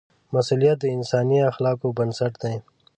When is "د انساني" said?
0.81-1.39